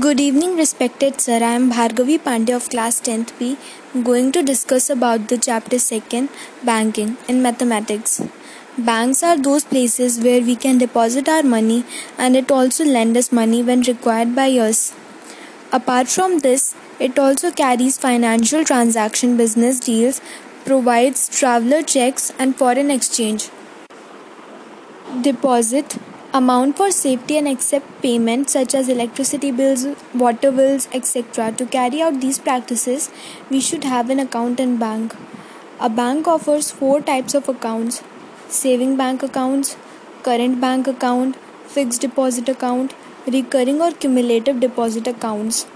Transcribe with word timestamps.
Good 0.00 0.20
evening, 0.20 0.56
respected 0.56 1.20
sir. 1.20 1.38
I 1.44 1.54
am 1.54 1.70
Bhargavi 1.70 2.18
Pandey 2.18 2.54
of 2.56 2.70
class 2.70 2.98
10th 2.98 3.38
B, 3.38 3.58
going 4.04 4.32
to 4.32 4.42
discuss 4.42 4.88
about 4.88 5.28
the 5.28 5.36
chapter 5.36 5.76
2nd, 5.76 6.30
banking 6.64 7.18
in 7.28 7.42
mathematics. 7.42 8.22
Banks 8.78 9.22
are 9.22 9.36
those 9.36 9.64
places 9.64 10.18
where 10.18 10.40
we 10.40 10.56
can 10.56 10.78
deposit 10.78 11.28
our 11.28 11.42
money 11.42 11.84
and 12.16 12.36
it 12.36 12.50
also 12.50 12.86
lend 12.86 13.18
us 13.18 13.30
money 13.32 13.62
when 13.62 13.82
required 13.82 14.34
by 14.34 14.48
us. 14.52 14.94
Apart 15.72 16.08
from 16.08 16.38
this, 16.38 16.74
it 16.98 17.18
also 17.18 17.50
carries 17.50 17.98
financial 17.98 18.64
transaction 18.64 19.36
business 19.36 19.78
deals, 19.78 20.22
provides 20.64 21.28
traveler 21.28 21.82
checks 21.82 22.32
and 22.38 22.56
foreign 22.56 22.90
exchange. 22.90 23.50
Deposit 25.20 25.98
amount 26.38 26.78
for 26.78 26.90
safety 26.90 27.36
and 27.36 27.46
accept 27.46 27.88
payments 28.00 28.54
such 28.54 28.74
as 28.74 28.88
electricity 28.88 29.50
bills, 29.50 29.86
water 30.14 30.50
bills, 30.50 30.88
etc. 30.92 31.52
To 31.52 31.66
carry 31.66 32.00
out 32.00 32.22
these 32.22 32.38
practices, 32.38 33.10
we 33.50 33.60
should 33.60 33.84
have 33.84 34.08
an 34.08 34.18
account 34.18 34.58
in 34.58 34.78
bank. 34.78 35.14
A 35.78 35.90
bank 35.90 36.26
offers 36.26 36.70
four 36.70 37.02
types 37.02 37.34
of 37.34 37.50
accounts: 37.50 38.02
saving 38.48 38.96
bank 39.02 39.22
accounts, 39.22 39.76
current 40.22 40.58
bank 40.64 40.88
account, 40.94 41.36
fixed 41.76 42.00
deposit 42.00 42.48
account, 42.48 42.94
recurring 43.36 43.82
or 43.82 43.92
cumulative 43.92 44.60
deposit 44.60 45.06
accounts. 45.14 45.66